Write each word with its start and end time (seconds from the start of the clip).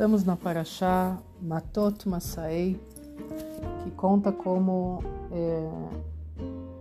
Estamos 0.00 0.24
na 0.24 0.34
Paraxá 0.34 1.18
Matot 1.42 2.08
Masai, 2.08 2.80
que 3.84 3.90
conta 3.90 4.32
como 4.32 5.04
é, 5.30 5.70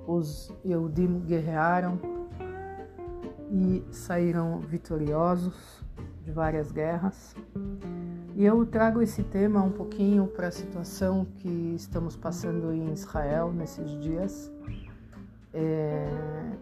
os 0.07 0.53
Yehudim 0.65 1.19
guerrearam 1.27 1.99
e 3.51 3.83
saíram 3.91 4.59
vitoriosos 4.59 5.83
de 6.23 6.31
várias 6.31 6.71
guerras. 6.71 7.35
E 8.37 8.45
eu 8.45 8.65
trago 8.65 9.01
esse 9.01 9.21
tema 9.21 9.61
um 9.61 9.71
pouquinho 9.71 10.25
para 10.25 10.47
a 10.47 10.51
situação 10.51 11.27
que 11.39 11.73
estamos 11.75 12.15
passando 12.15 12.71
em 12.71 12.93
Israel 12.93 13.51
nesses 13.51 13.99
dias, 13.99 14.49
é, 15.53 16.07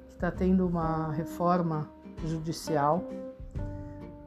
que 0.08 0.14
está 0.16 0.32
tendo 0.32 0.66
uma 0.66 1.12
reforma 1.12 1.88
judicial 2.26 3.04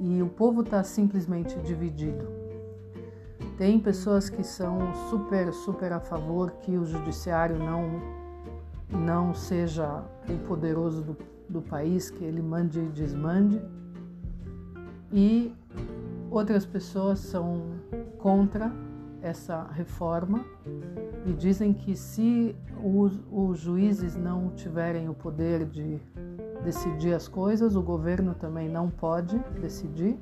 e 0.01 0.23
o 0.23 0.29
povo 0.29 0.63
está 0.63 0.83
simplesmente 0.83 1.59
dividido. 1.61 2.27
Tem 3.59 3.79
pessoas 3.79 4.31
que 4.31 4.43
são 4.43 4.95
super, 5.11 5.53
super 5.53 5.93
a 5.93 6.01
favor 6.01 6.53
que 6.63 6.79
o 6.79 6.87
judiciário 6.87 7.59
não, 7.59 8.01
não 8.89 9.35
seja 9.35 10.03
o 10.27 10.39
poderoso 10.49 11.03
do, 11.03 11.17
do 11.47 11.61
país, 11.61 12.11
que 12.11 12.25
ele 12.25 12.41
mande 12.41 12.81
e 12.81 12.89
desmande. 12.89 13.61
E 15.13 15.55
outras 16.31 16.65
pessoas 16.65 17.19
são 17.19 17.75
contra 18.17 18.73
essa 19.21 19.65
reforma 19.73 20.43
e 21.27 21.33
dizem 21.35 21.75
que 21.75 21.95
se 21.95 22.57
os, 22.83 23.21
os 23.31 23.59
juízes 23.59 24.17
não 24.17 24.48
tiverem 24.51 25.09
o 25.09 25.15
poder 25.15 25.67
de 25.67 26.01
decidir 26.64 27.14
as 27.14 27.27
coisas, 27.27 27.74
o 27.74 27.82
governo 27.82 28.34
também 28.34 28.69
não 28.69 28.91
pode 28.91 29.38
decidir, 29.60 30.19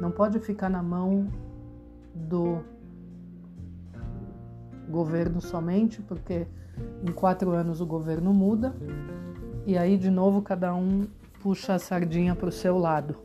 não 0.00 0.10
pode 0.10 0.38
ficar 0.40 0.68
na 0.68 0.82
mão 0.82 1.28
do 2.14 2.60
governo 4.88 5.40
somente, 5.40 6.02
porque 6.02 6.46
em 7.06 7.12
quatro 7.12 7.50
anos 7.52 7.80
o 7.80 7.86
governo 7.86 8.32
muda 8.32 8.74
e 9.66 9.78
aí 9.78 9.96
de 9.96 10.10
novo 10.10 10.42
cada 10.42 10.74
um 10.74 11.06
puxa 11.42 11.74
a 11.74 11.78
sardinha 11.78 12.34
para 12.34 12.48
o 12.48 12.52
seu 12.52 12.78
lado. 12.78 13.16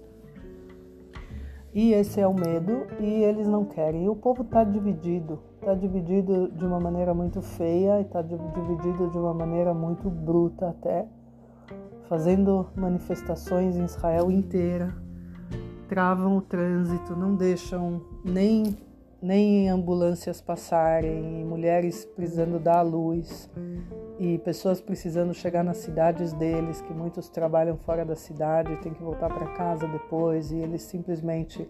E 1.74 1.94
esse 1.94 2.20
é 2.20 2.28
o 2.28 2.34
medo 2.34 2.88
e 3.00 3.06
eles 3.06 3.48
não 3.48 3.64
querem. 3.64 4.06
E 4.06 4.10
o 4.10 4.16
povo 4.16 4.42
está 4.42 4.64
dividido, 4.64 5.40
está 5.60 5.76
dividido 5.76 6.50
de 6.50 6.66
uma 6.66 6.80
maneira 6.80 7.14
muito 7.14 7.40
feia 7.42 8.00
e 8.00 8.04
está 8.04 8.22
dividido 8.22 9.10
de 9.12 9.18
uma 9.18 9.34
maneira 9.34 9.74
muito 9.74 10.10
bruta 10.10 10.70
até 10.70 11.08
fazendo 12.08 12.68
manifestações 12.76 13.76
em 13.76 13.86
Israel 13.86 14.32
inteira, 14.32 14.94
travam 15.88 16.38
o 16.38 16.42
trânsito, 16.42 17.16
não 17.16 17.36
deixam 17.36 18.02
nem, 18.24 18.78
nem 19.22 19.70
ambulâncias 19.70 20.42
passarem, 20.42 21.46
mulheres 21.46 22.06
precisando 22.06 22.60
dar 22.60 22.80
à 22.80 22.82
luz 22.82 23.50
e 24.20 24.38
pessoas 24.40 24.82
precisando 24.82 25.34
chegar 25.34 25.64
nas 25.64 25.78
cidades 25.78 26.34
deles, 26.34 26.82
que 26.82 26.94
muitos 26.94 27.30
trabalham 27.30 27.78
fora 27.78 28.04
da 28.04 28.16
cidade, 28.16 28.76
têm 28.78 28.94
que 28.94 29.04
voltar 29.04 29.30
para 29.30 29.54
casa 29.54 29.88
depois 29.88 30.52
e 30.52 30.58
eles 30.58 30.82
simplesmente 30.84 31.70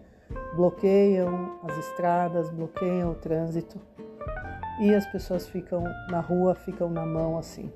bloqueiam 0.56 1.60
as 1.64 1.78
estradas, 1.78 2.50
bloqueiam 2.50 3.12
o 3.12 3.16
trânsito. 3.16 3.80
E 4.80 4.94
as 4.94 5.08
pessoas 5.08 5.48
ficam 5.48 5.84
na 6.10 6.20
rua, 6.20 6.54
ficam 6.54 6.90
na 6.90 7.04
mão 7.04 7.38
assim 7.38 7.72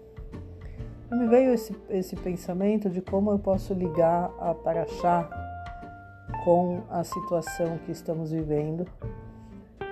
me 1.12 1.28
veio 1.28 1.54
esse, 1.54 1.76
esse 1.90 2.16
pensamento 2.16 2.90
de 2.90 3.02
como 3.02 3.32
eu 3.32 3.40
posso 3.40 3.74
ligar 3.74 4.32
a 4.40 4.54
Paraxá 4.54 5.30
com 6.44 6.82
a 6.90 7.04
situação 7.04 7.78
que 7.86 7.92
estamos 7.92 8.32
vivendo. 8.32 8.88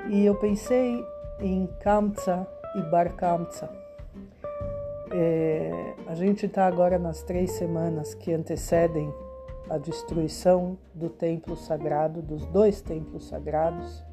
E 0.10 0.26
eu 0.26 0.36
pensei 0.36 1.04
em 1.40 1.68
Kamtsa 1.82 2.48
e 2.76 2.82
Bar 2.84 3.16
Kamtsa. 3.16 3.70
É, 5.12 5.94
a 6.08 6.16
gente 6.16 6.46
está 6.46 6.66
agora 6.66 6.98
nas 6.98 7.22
três 7.24 7.52
semanas 7.52 8.14
que 8.14 8.34
antecedem 8.34 9.14
a 9.70 9.78
destruição 9.78 10.78
do 10.94 11.10
templo 11.10 11.56
sagrado, 11.56 12.22
dos 12.22 12.46
dois 12.48 12.82
templos 12.82 13.28
sagrados. 13.28 14.04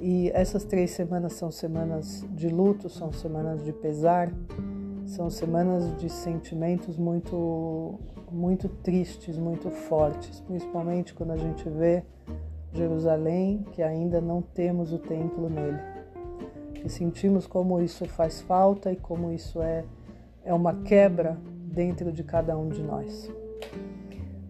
E 0.00 0.30
essas 0.34 0.64
três 0.64 0.90
semanas 0.90 1.32
são 1.32 1.50
semanas 1.50 2.24
de 2.30 2.48
luto, 2.48 2.88
são 2.88 3.12
semanas 3.12 3.64
de 3.64 3.72
pesar, 3.72 4.30
são 5.06 5.30
semanas 5.30 5.96
de 5.96 6.10
sentimentos 6.10 6.98
muito, 6.98 7.98
muito 8.30 8.68
tristes, 8.68 9.38
muito 9.38 9.70
fortes, 9.70 10.40
principalmente 10.40 11.14
quando 11.14 11.30
a 11.32 11.36
gente 11.36 11.68
vê 11.68 12.02
Jerusalém, 12.72 13.64
que 13.72 13.82
ainda 13.82 14.20
não 14.20 14.42
temos 14.42 14.92
o 14.92 14.98
templo 14.98 15.48
nele. 15.48 15.78
E 16.84 16.88
sentimos 16.88 17.46
como 17.46 17.80
isso 17.80 18.04
faz 18.06 18.40
falta 18.40 18.92
e 18.92 18.96
como 18.96 19.32
isso 19.32 19.62
é, 19.62 19.84
é 20.44 20.52
uma 20.52 20.74
quebra 20.82 21.38
dentro 21.72 22.12
de 22.12 22.22
cada 22.22 22.56
um 22.58 22.68
de 22.68 22.82
nós. 22.82 23.30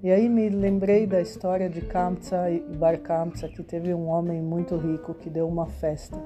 E 0.02 0.10
aí 0.10 0.28
me 0.28 0.48
lembrei 0.48 1.06
da 1.06 1.20
história 1.20 1.68
de 1.68 1.80
Kamsa 1.80 2.50
e 2.50 2.60
Bar 2.60 2.98
Kamsa, 3.00 3.48
que 3.48 3.62
teve 3.62 3.92
um 3.92 4.08
homem 4.08 4.42
muito 4.42 4.76
rico 4.76 5.14
que 5.14 5.28
deu 5.28 5.48
uma 5.48 5.66
festa 5.66 6.18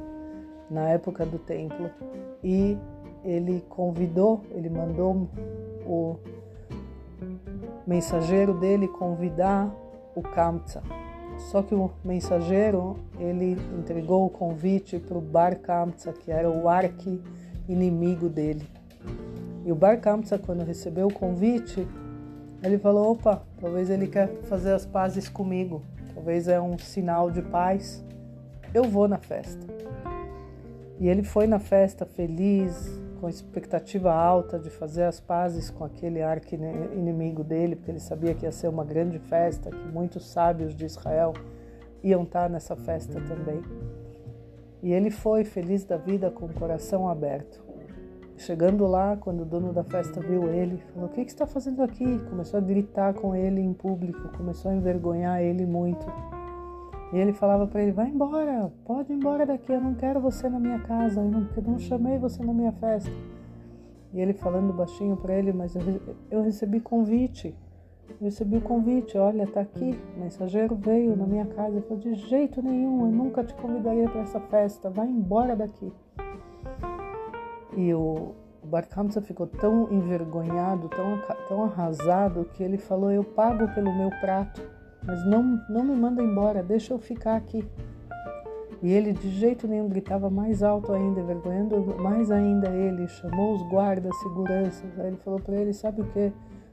na 0.70 0.88
época 0.88 1.26
do 1.26 1.38
templo 1.38 1.90
e 2.42 2.76
ele 3.24 3.64
convidou, 3.68 4.42
ele 4.50 4.68
mandou 4.68 5.28
o 5.86 6.16
mensageiro 7.86 8.54
dele 8.54 8.88
convidar 8.88 9.70
o 10.14 10.22
Kamsa. 10.22 10.82
Só 11.38 11.62
que 11.62 11.74
o 11.74 11.90
mensageiro 12.04 12.96
ele 13.18 13.56
entregou 13.78 14.26
o 14.26 14.30
convite 14.30 14.98
para 14.98 15.16
o 15.16 15.20
Bar 15.20 15.58
Kamsa, 15.58 16.12
que 16.12 16.30
era 16.30 16.50
o 16.50 16.68
arqui 16.68 17.20
inimigo 17.68 18.28
dele. 18.28 18.66
E 19.64 19.72
o 19.72 19.74
Bar 19.74 20.00
Kamsa, 20.00 20.38
quando 20.38 20.64
recebeu 20.64 21.08
o 21.08 21.12
convite, 21.12 21.86
ele 22.62 22.78
falou: 22.78 23.12
opa, 23.12 23.42
talvez 23.60 23.90
ele 23.90 24.06
quer 24.06 24.28
fazer 24.42 24.72
as 24.72 24.84
pazes 24.84 25.28
comigo, 25.28 25.82
talvez 26.14 26.46
é 26.46 26.60
um 26.60 26.78
sinal 26.78 27.30
de 27.30 27.42
paz. 27.42 28.04
Eu 28.72 28.84
vou 28.84 29.08
na 29.08 29.18
festa. 29.18 29.66
E 30.98 31.08
ele 31.08 31.22
foi 31.22 31.46
na 31.46 31.58
festa 31.58 32.04
feliz, 32.04 33.00
com 33.20 33.28
expectativa 33.28 34.12
alta 34.12 34.58
de 34.58 34.70
fazer 34.70 35.04
as 35.04 35.20
pazes 35.20 35.68
com 35.68 35.84
aquele 35.84 36.22
arco 36.22 36.54
inimigo 36.54 37.44
dele, 37.44 37.76
porque 37.76 37.90
ele 37.90 38.00
sabia 38.00 38.34
que 38.34 38.46
ia 38.46 38.52
ser 38.52 38.68
uma 38.68 38.84
grande 38.84 39.18
festa, 39.18 39.70
que 39.70 39.88
muitos 39.88 40.26
sábios 40.26 40.74
de 40.74 40.86
Israel 40.86 41.34
iam 42.02 42.22
estar 42.22 42.48
nessa 42.48 42.74
festa 42.74 43.20
também. 43.20 43.62
E 44.82 44.92
ele 44.92 45.10
foi 45.10 45.44
feliz 45.44 45.84
da 45.84 45.98
vida 45.98 46.30
com 46.30 46.46
o 46.46 46.52
coração 46.54 47.08
aberto. 47.08 47.62
Chegando 48.38 48.86
lá, 48.86 49.18
quando 49.18 49.42
o 49.42 49.44
dono 49.44 49.70
da 49.70 49.84
festa 49.84 50.18
viu 50.18 50.48
ele, 50.48 50.82
falou: 50.94 51.10
O 51.10 51.12
que, 51.12 51.22
que 51.22 51.30
você 51.30 51.34
está 51.34 51.46
fazendo 51.46 51.82
aqui? 51.82 52.18
Começou 52.30 52.56
a 52.56 52.62
gritar 52.62 53.12
com 53.12 53.36
ele 53.36 53.60
em 53.60 53.74
público, 53.74 54.30
começou 54.34 54.70
a 54.70 54.74
envergonhar 54.74 55.42
ele 55.42 55.66
muito. 55.66 56.06
E 57.12 57.18
ele 57.18 57.32
falava 57.32 57.66
para 57.66 57.82
ele: 57.82 57.92
vai 57.92 58.08
embora, 58.08 58.72
pode 58.84 59.12
ir 59.12 59.16
embora 59.16 59.44
daqui, 59.44 59.72
eu 59.72 59.80
não 59.80 59.94
quero 59.94 60.20
você 60.20 60.48
na 60.48 60.60
minha 60.60 60.78
casa, 60.80 61.20
eu 61.20 61.28
não, 61.28 61.48
eu 61.56 61.62
não 61.62 61.78
chamei 61.78 62.18
você 62.18 62.42
na 62.44 62.52
minha 62.52 62.72
festa. 62.72 63.10
E 64.12 64.20
ele 64.20 64.32
falando 64.32 64.72
baixinho 64.72 65.16
para 65.16 65.34
ele: 65.34 65.52
mas 65.52 65.74
eu, 65.74 65.82
eu 66.30 66.42
recebi 66.42 66.80
convite, 66.80 67.54
eu 68.08 68.16
recebi 68.20 68.58
o 68.58 68.60
convite, 68.60 69.18
olha, 69.18 69.46
tá 69.46 69.60
aqui, 69.60 69.98
o 70.16 70.20
mensageiro 70.20 70.76
veio 70.76 71.16
na 71.16 71.26
minha 71.26 71.46
casa 71.46 71.78
e 71.78 71.82
falou: 71.82 71.98
de 71.98 72.14
jeito 72.14 72.62
nenhum, 72.62 73.06
eu 73.06 73.12
nunca 73.12 73.42
te 73.42 73.54
convidaria 73.54 74.08
para 74.08 74.20
essa 74.20 74.40
festa, 74.40 74.88
vai 74.88 75.08
embora 75.08 75.56
daqui. 75.56 75.92
E 77.76 77.92
o, 77.92 78.34
o 78.62 79.20
ficou 79.20 79.48
tão 79.48 79.92
envergonhado, 79.92 80.88
tão, 80.88 81.20
tão 81.48 81.64
arrasado, 81.64 82.44
que 82.52 82.62
ele 82.62 82.78
falou: 82.78 83.10
eu 83.10 83.24
pago 83.24 83.66
pelo 83.74 83.92
meu 83.92 84.10
prato 84.20 84.79
mas 85.02 85.24
não, 85.26 85.60
não 85.68 85.84
me 85.84 85.94
manda 85.96 86.22
embora, 86.22 86.62
deixa 86.62 86.92
eu 86.92 86.98
ficar 86.98 87.36
aqui. 87.36 87.64
E 88.82 88.90
ele 88.92 89.12
de 89.12 89.28
jeito 89.30 89.68
nenhum 89.68 89.88
gritava 89.88 90.30
mais 90.30 90.62
alto 90.62 90.92
ainda, 90.92 91.20
envergonhando 91.20 91.96
mais 91.98 92.30
ainda 92.30 92.68
ele, 92.70 93.06
chamou 93.08 93.54
os 93.54 93.62
guardas, 93.68 94.16
seguranças. 94.20 94.98
Aí 94.98 95.08
ele 95.08 95.16
falou 95.18 95.38
para 95.38 95.56
ele: 95.56 95.72
Sabe 95.74 96.00
o 96.00 96.06
que? 96.06 96.32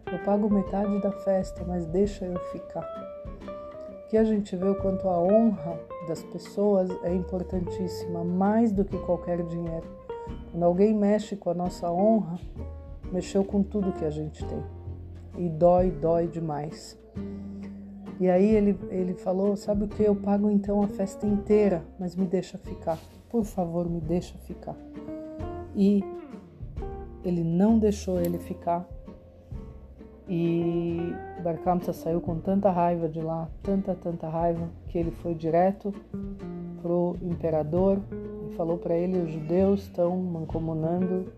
Eu 0.10 0.20
pago 0.24 0.50
metade 0.50 1.02
da 1.02 1.12
festa, 1.12 1.66
mas 1.66 1.86
deixa 1.86 2.26
eu 2.26 2.40
ficar. 2.52 2.86
Que 4.10 4.16
a 4.16 4.24
gente 4.24 4.56
vê 4.56 4.70
o 4.70 4.76
quanto 4.76 5.10
a 5.10 5.20
honra 5.20 5.78
das 6.08 6.24
pessoas 6.24 6.90
é 7.04 7.14
importantíssima, 7.14 8.24
mais 8.24 8.72
do 8.72 8.86
que 8.86 8.98
qualquer 9.00 9.44
dinheiro. 9.44 9.86
Quando 10.52 10.64
alguém 10.64 10.94
mexe 10.94 11.36
com 11.36 11.50
a 11.50 11.54
nossa 11.54 11.92
honra, 11.92 12.40
mexeu 13.12 13.44
com 13.44 13.62
tudo 13.62 13.92
que 13.92 14.06
a 14.06 14.10
gente 14.10 14.46
tem. 14.46 14.64
E 15.38 15.50
dói, 15.50 15.92
dói 15.92 16.28
demais. 16.28 16.98
E 18.20 18.30
aí 18.30 18.56
ele, 18.56 18.78
ele 18.90 19.14
falou: 19.14 19.56
Sabe 19.56 19.86
o 19.86 19.88
que? 19.88 20.04
Eu 20.04 20.16
pago 20.16 20.50
então 20.50 20.82
a 20.82 20.88
festa 20.88 21.26
inteira, 21.26 21.84
mas 22.00 22.16
me 22.16 22.26
deixa 22.26 22.58
ficar. 22.58 22.98
Por 23.30 23.44
favor, 23.44 23.90
me 23.90 24.00
deixa 24.00 24.38
ficar. 24.40 24.76
E 25.76 26.04
ele 27.24 27.44
não 27.44 27.78
deixou 27.78 28.20
ele 28.20 28.40
ficar. 28.40 28.88
E 30.30 31.14
Bar 31.42 31.58
saiu 31.94 32.20
com 32.20 32.38
tanta 32.40 32.70
raiva 32.70 33.08
de 33.08 33.22
lá, 33.22 33.48
tanta, 33.64 33.96
tanta 33.96 34.28
raiva, 34.28 34.68
que 34.88 34.98
ele 34.98 35.12
foi 35.12 35.34
direto 35.34 35.94
pro 36.82 37.16
imperador 37.22 38.00
e 38.50 38.56
falou 38.56 38.78
para 38.78 38.96
ele: 38.96 39.20
os 39.20 39.32
judeus 39.32 39.84
estão 39.84 40.18
mancomunando, 40.18 41.32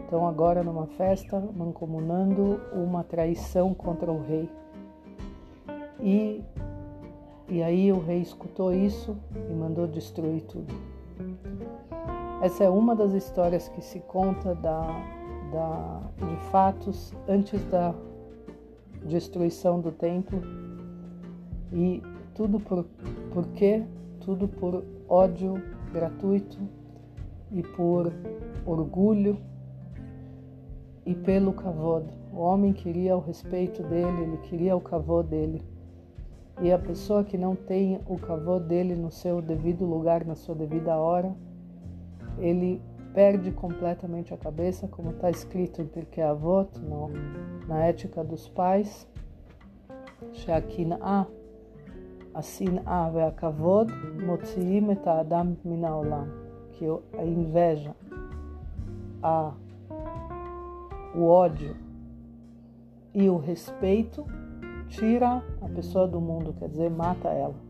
estão 0.00 0.26
agora 0.26 0.62
numa 0.62 0.86
festa, 0.86 1.42
mancomunando 1.54 2.60
uma 2.72 3.02
traição 3.02 3.74
contra 3.74 4.10
o 4.10 4.22
rei. 4.22 4.48
E, 6.00 6.42
e 7.48 7.62
aí 7.62 7.92
o 7.92 8.00
rei 8.00 8.20
escutou 8.20 8.72
isso 8.72 9.16
e 9.50 9.52
mandou 9.52 9.86
destruir 9.86 10.42
tudo. 10.42 10.74
Essa 12.40 12.64
é 12.64 12.68
uma 12.68 12.94
das 12.94 13.12
histórias 13.12 13.68
que 13.68 13.82
se 13.82 13.98
conta 14.00 14.54
da, 14.54 14.82
da, 15.52 16.00
de 16.24 16.36
fatos 16.50 17.12
antes 17.28 17.64
da 17.64 17.92
destruição 19.04 19.80
do 19.80 19.90
templo 19.90 20.40
e 21.72 22.02
tudo 22.34 22.60
por, 22.60 22.84
por 23.32 23.46
quê? 23.48 23.82
Tudo 24.20 24.46
por 24.46 24.84
ódio 25.08 25.54
gratuito 25.92 26.58
e 27.50 27.62
por 27.62 28.12
orgulho 28.64 29.38
e 31.04 31.14
pelo 31.14 31.52
kavod. 31.52 32.06
O 32.32 32.40
homem 32.40 32.72
queria 32.72 33.16
o 33.16 33.20
respeito 33.20 33.82
dele, 33.82 34.22
ele 34.22 34.36
queria 34.38 34.76
o 34.76 34.80
kavod 34.80 35.28
dele. 35.28 35.62
E 36.60 36.72
a 36.72 36.78
pessoa 36.78 37.22
que 37.22 37.38
não 37.38 37.54
tem 37.54 38.00
o 38.06 38.18
cavô 38.18 38.58
dele 38.58 38.96
no 38.96 39.10
seu 39.10 39.40
devido 39.40 39.84
lugar, 39.84 40.24
na 40.24 40.34
sua 40.34 40.56
devida 40.56 40.96
hora, 40.96 41.32
ele 42.38 42.82
perde 43.14 43.52
completamente 43.52 44.34
a 44.34 44.36
cabeça, 44.36 44.88
como 44.88 45.10
está 45.10 45.30
escrito 45.30 45.80
em 45.80 45.86
Pirkei 45.86 46.22
Avot, 46.22 46.68
no, 46.80 47.10
na 47.66 47.84
ética 47.84 48.24
dos 48.24 48.48
pais. 48.48 49.06
Sheakin 50.32 50.94
A, 51.00 51.26
A 52.34 53.10
ve'akavod, 53.10 53.90
motziim 54.24 54.90
et 54.90 55.06
adam 55.06 55.56
min 55.64 55.84
ha'olam. 55.84 56.28
Que 56.72 56.86
a 56.86 57.24
inveja, 57.24 57.94
a, 59.22 59.52
o 61.14 61.24
ódio 61.24 61.76
e 63.14 63.28
o 63.28 63.36
respeito 63.36 64.24
tira 64.88 65.42
a 65.60 65.68
pessoa 65.68 66.06
do 66.06 66.20
mundo, 66.20 66.54
quer 66.58 66.68
dizer, 66.68 66.90
mata 66.90 67.28
ela 67.28 67.68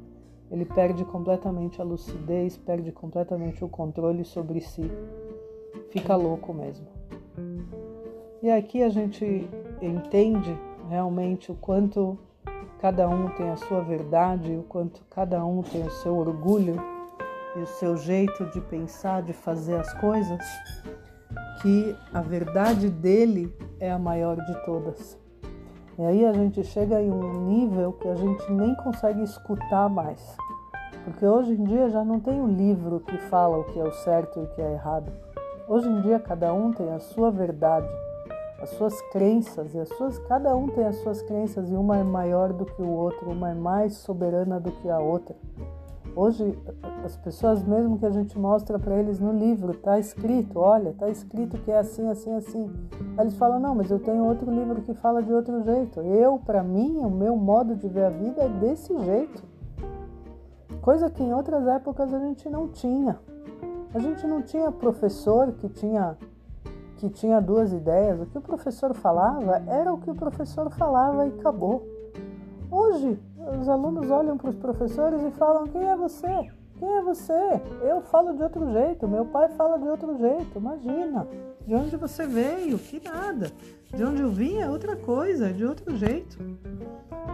ele 0.50 0.64
perde 0.64 1.04
completamente 1.04 1.80
a 1.80 1.84
lucidez, 1.84 2.56
perde 2.56 2.90
completamente 2.90 3.62
o 3.64 3.68
controle 3.68 4.24
sobre 4.24 4.60
si, 4.60 4.90
fica 5.90 6.16
louco 6.16 6.54
mesmo. 6.54 6.86
E 8.42 8.50
aqui 8.50 8.82
a 8.82 8.88
gente 8.88 9.48
entende 9.82 10.56
realmente 10.88 11.52
o 11.52 11.54
quanto 11.54 12.18
cada 12.80 13.08
um 13.08 13.28
tem 13.30 13.50
a 13.50 13.56
sua 13.56 13.80
verdade, 13.82 14.56
o 14.56 14.62
quanto 14.62 15.04
cada 15.10 15.44
um 15.44 15.62
tem 15.62 15.82
o 15.82 15.90
seu 15.90 16.16
orgulho 16.16 16.76
e 17.56 17.60
o 17.60 17.66
seu 17.66 17.96
jeito 17.96 18.46
de 18.46 18.60
pensar, 18.60 19.22
de 19.22 19.32
fazer 19.32 19.74
as 19.74 19.92
coisas, 19.94 20.40
que 21.60 21.94
a 22.14 22.22
verdade 22.22 22.88
dele 22.88 23.52
é 23.80 23.90
a 23.90 23.98
maior 23.98 24.36
de 24.36 24.64
todas. 24.64 25.17
E 25.98 26.06
aí 26.06 26.24
a 26.24 26.32
gente 26.32 26.62
chega 26.62 27.02
em 27.02 27.10
um 27.10 27.44
nível 27.48 27.92
que 27.92 28.06
a 28.06 28.14
gente 28.14 28.52
nem 28.52 28.72
consegue 28.76 29.20
escutar 29.20 29.88
mais. 29.88 30.36
Porque 31.02 31.26
hoje 31.26 31.54
em 31.54 31.64
dia 31.64 31.90
já 31.90 32.04
não 32.04 32.20
tem 32.20 32.40
um 32.40 32.46
livro 32.46 33.00
que 33.00 33.18
fala 33.18 33.58
o 33.58 33.64
que 33.64 33.80
é 33.80 33.82
o 33.82 33.92
certo 33.92 34.38
e 34.38 34.44
o 34.44 34.46
que 34.46 34.62
é 34.62 34.74
errado. 34.74 35.10
Hoje 35.66 35.88
em 35.88 36.00
dia 36.02 36.20
cada 36.20 36.54
um 36.54 36.72
tem 36.72 36.88
a 36.92 37.00
sua 37.00 37.32
verdade, 37.32 37.88
as 38.62 38.70
suas 38.70 39.00
crenças 39.10 39.74
e 39.74 39.80
as 39.80 39.88
suas 39.88 40.20
cada 40.20 40.54
um 40.54 40.68
tem 40.68 40.86
as 40.86 40.96
suas 40.98 41.20
crenças 41.22 41.68
e 41.68 41.74
uma 41.74 41.98
é 41.98 42.04
maior 42.04 42.52
do 42.52 42.64
que 42.64 42.80
o 42.80 42.88
outro, 42.88 43.30
uma 43.30 43.50
é 43.50 43.54
mais 43.54 43.94
soberana 43.94 44.60
do 44.60 44.70
que 44.70 44.88
a 44.88 45.00
outra. 45.00 45.34
Hoje, 46.18 46.58
as 47.04 47.16
pessoas, 47.16 47.62
mesmo 47.62 47.96
que 47.96 48.04
a 48.04 48.10
gente 48.10 48.36
mostra 48.36 48.76
para 48.76 48.96
eles 48.96 49.20
no 49.20 49.30
livro, 49.30 49.72
tá 49.72 50.00
escrito, 50.00 50.58
olha, 50.58 50.92
tá 50.98 51.08
escrito 51.08 51.56
que 51.58 51.70
é 51.70 51.78
assim, 51.78 52.08
assim, 52.08 52.34
assim. 52.34 52.68
Aí 53.16 53.20
eles 53.20 53.36
falam, 53.36 53.60
não, 53.60 53.72
mas 53.72 53.88
eu 53.88 54.00
tenho 54.00 54.24
outro 54.24 54.50
livro 54.50 54.82
que 54.82 54.94
fala 54.94 55.22
de 55.22 55.32
outro 55.32 55.62
jeito. 55.62 56.00
Eu, 56.00 56.36
para 56.44 56.60
mim, 56.60 56.96
o 56.96 57.08
meu 57.08 57.36
modo 57.36 57.76
de 57.76 57.86
ver 57.86 58.06
a 58.06 58.10
vida 58.10 58.42
é 58.42 58.48
desse 58.48 58.98
jeito. 58.98 59.44
Coisa 60.82 61.08
que 61.08 61.22
em 61.22 61.32
outras 61.32 61.64
épocas 61.68 62.12
a 62.12 62.18
gente 62.18 62.50
não 62.50 62.66
tinha. 62.66 63.20
A 63.94 64.00
gente 64.00 64.26
não 64.26 64.42
tinha 64.42 64.72
professor 64.72 65.52
que 65.52 65.68
tinha 65.68 66.18
que 66.96 67.08
tinha 67.08 67.40
duas 67.40 67.72
ideias. 67.72 68.20
O 68.20 68.26
que 68.26 68.38
o 68.38 68.42
professor 68.42 68.92
falava 68.92 69.62
era 69.68 69.92
o 69.92 69.98
que 69.98 70.10
o 70.10 70.16
professor 70.16 70.68
falava 70.68 71.26
e 71.26 71.28
acabou. 71.28 71.86
Hoje, 72.68 73.20
os 73.38 73.68
alunos 73.68 74.10
olham 74.10 74.36
para 74.36 74.50
os 74.50 74.56
professores 74.56 75.22
e 75.22 75.30
falam: 75.32 75.66
Quem 75.66 75.88
é 75.88 75.96
você? 75.96 76.50
Quem 76.78 76.88
é 76.96 77.02
você? 77.02 77.60
Eu 77.82 78.00
falo 78.02 78.34
de 78.34 78.42
outro 78.42 78.70
jeito, 78.72 79.08
meu 79.08 79.24
pai 79.26 79.48
fala 79.50 79.78
de 79.78 79.88
outro 79.88 80.16
jeito. 80.16 80.58
Imagina, 80.58 81.26
de 81.66 81.74
onde 81.74 81.96
você 81.96 82.26
veio? 82.26 82.78
Que 82.78 83.00
nada. 83.00 83.50
De 83.94 84.04
onde 84.04 84.22
eu 84.22 84.30
vim 84.30 84.58
é 84.58 84.68
outra 84.68 84.94
coisa, 84.94 85.52
de 85.52 85.64
outro 85.64 85.96
jeito. 85.96 86.38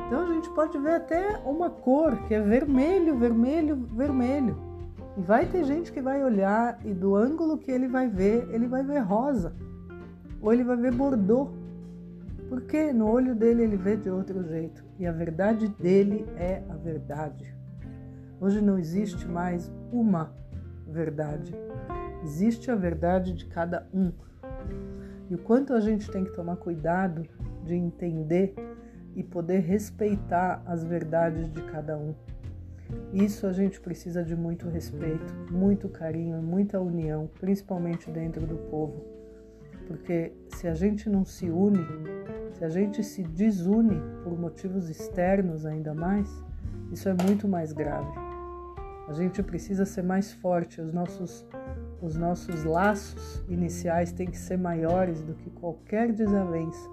Então 0.06 0.22
a 0.22 0.32
gente 0.32 0.48
pode 0.50 0.78
ver 0.78 0.94
até 0.94 1.40
uma 1.44 1.68
cor 1.68 2.16
que 2.26 2.34
é 2.34 2.40
vermelho, 2.40 3.18
vermelho, 3.18 3.76
vermelho. 3.76 4.56
E 5.16 5.20
vai 5.20 5.46
ter 5.46 5.64
gente 5.64 5.92
que 5.92 6.00
vai 6.00 6.24
olhar 6.24 6.78
e 6.84 6.92
do 6.92 7.14
ângulo 7.14 7.58
que 7.58 7.70
ele 7.70 7.86
vai 7.86 8.08
ver, 8.08 8.48
ele 8.50 8.66
vai 8.66 8.82
ver 8.82 8.98
rosa. 9.00 9.52
Ou 10.40 10.52
ele 10.52 10.64
vai 10.64 10.76
ver 10.76 10.92
bordô. 10.92 11.48
Porque 12.48 12.92
no 12.92 13.10
olho 13.10 13.34
dele 13.34 13.62
ele 13.62 13.76
vê 13.76 13.96
de 13.96 14.10
outro 14.10 14.42
jeito 14.44 14.83
e 14.98 15.06
a 15.06 15.12
verdade 15.12 15.68
dele 15.68 16.26
é 16.36 16.62
a 16.68 16.76
verdade. 16.76 17.54
Hoje 18.40 18.60
não 18.60 18.78
existe 18.78 19.26
mais 19.26 19.70
uma 19.92 20.34
verdade, 20.86 21.54
existe 22.22 22.70
a 22.70 22.74
verdade 22.74 23.32
de 23.32 23.46
cada 23.46 23.86
um. 23.92 24.12
E 25.30 25.34
o 25.34 25.38
quanto 25.38 25.72
a 25.72 25.80
gente 25.80 26.10
tem 26.10 26.24
que 26.24 26.32
tomar 26.32 26.56
cuidado 26.56 27.26
de 27.64 27.74
entender 27.74 28.54
e 29.16 29.22
poder 29.22 29.60
respeitar 29.60 30.62
as 30.66 30.84
verdades 30.84 31.50
de 31.50 31.62
cada 31.62 31.96
um. 31.96 32.14
Isso 33.12 33.46
a 33.46 33.52
gente 33.52 33.80
precisa 33.80 34.22
de 34.22 34.36
muito 34.36 34.68
respeito, 34.68 35.32
muito 35.50 35.88
carinho, 35.88 36.42
muita 36.42 36.80
união, 36.80 37.30
principalmente 37.40 38.10
dentro 38.10 38.46
do 38.46 38.56
povo. 38.70 39.04
Porque 39.86 40.32
se 40.48 40.66
a 40.68 40.74
gente 40.74 41.08
não 41.08 41.24
se 41.24 41.50
une, 41.50 41.78
se 42.54 42.64
a 42.64 42.68
gente 42.68 43.02
se 43.02 43.22
desune 43.22 44.00
por 44.22 44.38
motivos 44.38 44.88
externos 44.88 45.66
ainda 45.66 45.92
mais, 45.92 46.28
isso 46.92 47.08
é 47.08 47.14
muito 47.24 47.48
mais 47.48 47.72
grave. 47.72 48.12
A 49.08 49.12
gente 49.12 49.42
precisa 49.42 49.84
ser 49.84 50.02
mais 50.02 50.32
forte, 50.32 50.80
os 50.80 50.92
nossos 50.92 51.46
os 52.00 52.16
nossos 52.16 52.64
laços 52.64 53.42
iniciais 53.48 54.12
têm 54.12 54.26
que 54.26 54.36
ser 54.36 54.58
maiores 54.58 55.22
do 55.22 55.32
que 55.32 55.48
qualquer 55.50 56.12
desavença, 56.12 56.86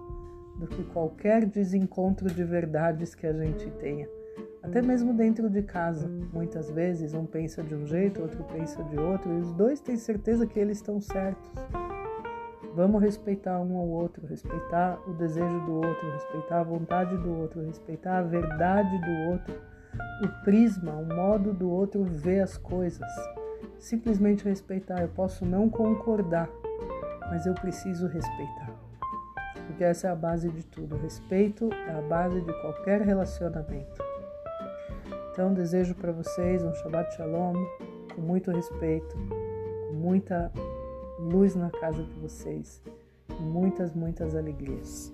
do 0.57 0.67
que 0.67 0.83
qualquer 0.85 1.45
desencontro 1.45 2.29
de 2.33 2.43
verdades 2.45 3.13
que 3.13 3.27
a 3.27 3.33
gente 3.33 3.69
tenha. 3.71 4.07
Até 4.63 4.81
mesmo 4.81 5.13
dentro 5.13 5.50
de 5.50 5.63
casa, 5.63 6.07
muitas 6.31 6.71
vezes 6.71 7.13
um 7.13 7.25
pensa 7.25 7.62
de 7.62 7.75
um 7.75 7.85
jeito, 7.85 8.21
outro 8.21 8.43
pensa 8.45 8.81
de 8.85 8.97
outro, 8.97 9.33
e 9.33 9.41
os 9.41 9.51
dois 9.53 9.81
têm 9.81 9.97
certeza 9.97 10.47
que 10.47 10.57
eles 10.57 10.77
estão 10.77 11.01
certos. 11.01 11.51
Vamos 12.73 13.01
respeitar 13.01 13.59
um 13.59 13.77
ao 13.77 13.87
outro, 13.87 14.25
respeitar 14.27 14.97
o 15.05 15.13
desejo 15.13 15.59
do 15.65 15.75
outro, 15.75 16.11
respeitar 16.11 16.59
a 16.61 16.63
vontade 16.63 17.17
do 17.17 17.37
outro, 17.37 17.61
respeitar 17.61 18.19
a 18.19 18.21
verdade 18.21 18.97
do 18.99 19.31
outro, 19.31 19.53
o 20.23 20.43
prisma, 20.43 20.93
o 20.93 21.05
modo 21.05 21.53
do 21.53 21.69
outro 21.69 22.03
ver 22.05 22.39
as 22.39 22.57
coisas. 22.57 23.09
Simplesmente 23.77 24.45
respeitar. 24.45 25.01
Eu 25.01 25.09
posso 25.09 25.45
não 25.45 25.69
concordar, 25.69 26.49
mas 27.29 27.45
eu 27.45 27.53
preciso 27.55 28.07
respeitar. 28.07 28.71
Porque 29.67 29.83
essa 29.83 30.07
é 30.07 30.11
a 30.11 30.15
base 30.15 30.49
de 30.49 30.65
tudo. 30.65 30.95
Respeito 30.97 31.69
é 31.73 31.91
a 31.91 32.01
base 32.01 32.39
de 32.39 32.53
qualquer 32.61 33.01
relacionamento. 33.01 34.01
Então, 35.31 35.53
desejo 35.53 35.95
para 35.95 36.11
vocês 36.11 36.63
um 36.63 36.73
Shabbat 36.75 37.15
Shalom 37.15 37.55
com 38.13 38.21
muito 38.21 38.51
respeito, 38.51 39.15
com 39.87 39.93
muita 39.93 40.51
luz 41.21 41.55
na 41.55 41.69
casa 41.69 42.03
de 42.03 42.19
vocês 42.19 42.81
muitas, 43.39 43.93
muitas 43.93 44.35
alegrias. 44.35 45.11